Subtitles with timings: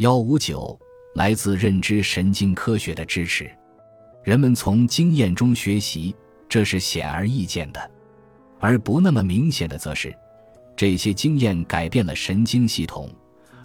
[0.00, 0.80] 幺五九，
[1.14, 3.50] 来自认知神经科学的支持。
[4.24, 6.16] 人们从经验中学习，
[6.48, 7.80] 这是显而易见的；
[8.58, 10.16] 而不那么明显的，则是
[10.74, 13.10] 这些经验改变了神经系统，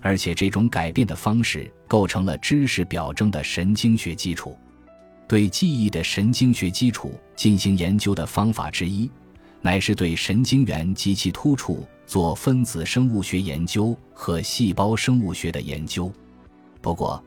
[0.01, 4.57] 而且这种改变的方式构成了知识表征的神经学基础。
[5.29, 9.09] 对记忆的神经学基础进行研究的方法之一，
[9.61, 16.11] 乃是对神经元及其突触做分子生物学研究和细胞生物学的研究。
[16.85, 17.21] 不过，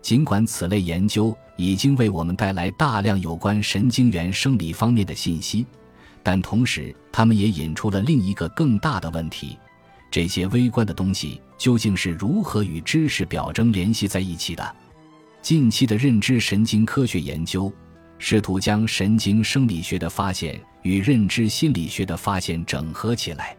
[0.00, 5.66] 尽管此类研究已经为我们带来大量有关神经元生理方面的信息，
[6.22, 9.58] 但同时，他们也引出了另一个更大的问题：
[10.12, 14.76] 这些微观的东西究竟是如何与知识表征联系在一起的？
[15.42, 17.72] 近期的认知神经科学研究，
[18.16, 23.56] 试图将神经生理学的发现与认知心理学的发现整合起来。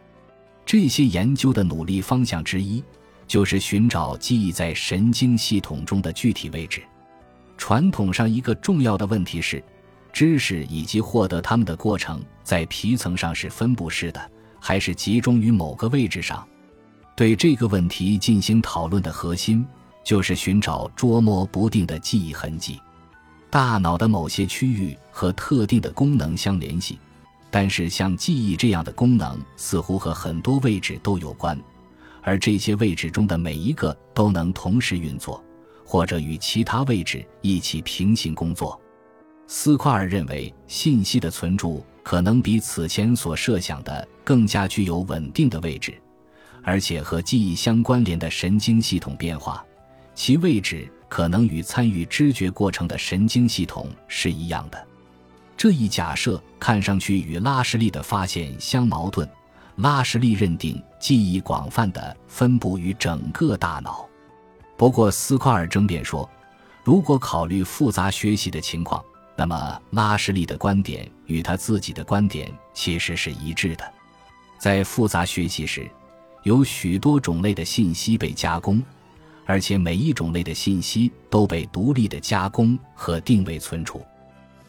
[0.64, 2.82] 这些研究的努力方向之一，
[3.26, 6.82] 就是寻找记忆在神经系统中的具体位置。
[7.56, 9.62] 传统上，一个重要的问题是，
[10.12, 16.46] 知识以及获得它们的过程在皮层上是分布式的，还是集中于某个位置上？
[17.14, 19.66] 对这个问题进行讨论的核心。
[20.04, 22.80] 就是寻找捉摸不定的记忆痕迹，
[23.48, 26.98] 大脑的某些区域和特定的功能相联系，
[27.52, 31.56] 但是像记忆这样的功能似乎和很多位置都有关，
[32.22, 35.44] 而这些位置中的每一个都能同时运作，
[35.84, 38.80] 或者与其他位置一起平行工作。
[39.48, 45.92] 斯夸尔认为，信息的存储可能比此前所设想的更加具有稳定的位置，
[46.62, 49.62] 而且和记忆相关联的神经系统变化。
[50.14, 54.86] 其位置可能与参与知觉过程的神经系统是一样的。
[55.56, 59.28] 这一假设看上去与拉什利的发现相矛盾。
[59.76, 64.08] 拉什利认定记忆广泛的分布于整个大脑。
[64.76, 66.28] 不过斯夸尔争辩说，
[66.84, 69.04] 如果考虑复杂学习的情况，
[69.36, 73.84] 那么拉什利的观点与他自己的观点其实是一致的。
[74.58, 75.90] 在复杂学习时，
[76.42, 78.82] 有许多种类的信息被加工。
[79.44, 84.00] 而且每一种类的信息都被独立的加工和定位存储，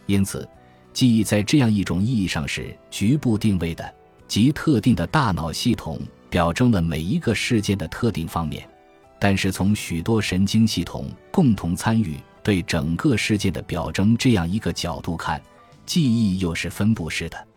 [0.08, 0.50] 因此，
[0.92, 3.94] 记忆在这样一种意义上是局部定位的，
[4.28, 8.68] 即特定的大脑系统表征了每一个事件的特定方面。
[9.20, 15.42] 但是从许多神经系统共同参与对整个事件的表征这样一个角度看，
[15.86, 17.48] 记忆又是分布式的。